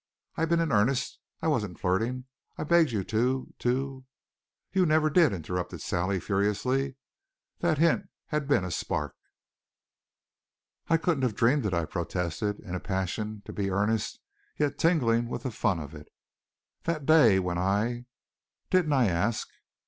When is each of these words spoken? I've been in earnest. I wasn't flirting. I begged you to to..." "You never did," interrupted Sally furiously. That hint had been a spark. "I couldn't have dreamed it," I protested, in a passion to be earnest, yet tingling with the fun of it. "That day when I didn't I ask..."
I've 0.35 0.49
been 0.49 0.59
in 0.59 0.71
earnest. 0.71 1.19
I 1.43 1.47
wasn't 1.47 1.79
flirting. 1.79 2.23
I 2.57 2.63
begged 2.63 2.89
you 2.89 3.03
to 3.03 3.53
to..." 3.59 4.03
"You 4.71 4.85
never 4.87 5.11
did," 5.11 5.31
interrupted 5.31 5.79
Sally 5.79 6.19
furiously. 6.19 6.95
That 7.59 7.77
hint 7.77 8.09
had 8.29 8.47
been 8.47 8.65
a 8.65 8.71
spark. 8.71 9.15
"I 10.87 10.97
couldn't 10.97 11.21
have 11.21 11.35
dreamed 11.35 11.67
it," 11.67 11.73
I 11.75 11.85
protested, 11.85 12.59
in 12.61 12.73
a 12.73 12.79
passion 12.79 13.43
to 13.45 13.53
be 13.53 13.69
earnest, 13.69 14.19
yet 14.57 14.79
tingling 14.79 15.29
with 15.29 15.43
the 15.43 15.51
fun 15.51 15.79
of 15.79 15.93
it. 15.93 16.07
"That 16.85 17.05
day 17.05 17.37
when 17.37 17.59
I 17.59 18.05
didn't 18.71 18.93
I 18.93 19.05
ask..." 19.07 19.49